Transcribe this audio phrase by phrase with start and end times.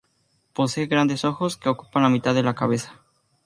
[0.53, 2.97] Posee grandes ojos, que ocupan la mitad de la cabeza.